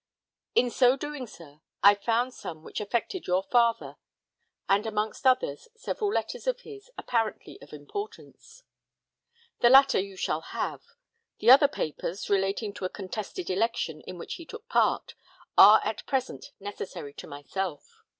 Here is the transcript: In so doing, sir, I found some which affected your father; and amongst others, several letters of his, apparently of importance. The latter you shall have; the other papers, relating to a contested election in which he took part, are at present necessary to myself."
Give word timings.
In 0.55 0.71
so 0.71 0.97
doing, 0.97 1.27
sir, 1.27 1.61
I 1.83 1.93
found 1.93 2.33
some 2.33 2.63
which 2.63 2.81
affected 2.81 3.27
your 3.27 3.43
father; 3.43 3.97
and 4.67 4.87
amongst 4.87 5.27
others, 5.27 5.67
several 5.75 6.11
letters 6.11 6.47
of 6.47 6.61
his, 6.61 6.89
apparently 6.97 7.61
of 7.61 7.71
importance. 7.71 8.63
The 9.59 9.69
latter 9.69 9.99
you 9.99 10.15
shall 10.15 10.41
have; 10.41 10.81
the 11.37 11.51
other 11.51 11.67
papers, 11.67 12.31
relating 12.31 12.73
to 12.73 12.85
a 12.85 12.89
contested 12.89 13.51
election 13.51 14.01
in 14.07 14.17
which 14.17 14.33
he 14.37 14.45
took 14.47 14.67
part, 14.69 15.13
are 15.55 15.79
at 15.85 16.07
present 16.07 16.47
necessary 16.59 17.13
to 17.13 17.27
myself." 17.27 18.01